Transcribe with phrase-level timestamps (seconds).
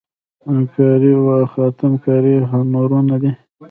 [0.51, 3.31] میناکاري او خاتم کاري هنرونه دي.